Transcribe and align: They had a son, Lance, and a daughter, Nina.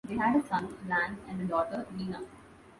They 0.05 0.15
had 0.17 0.35
a 0.35 0.41
son, 0.41 0.75
Lance, 0.89 1.19
and 1.29 1.39
a 1.41 1.45
daughter, 1.45 1.85
Nina. 1.95 2.21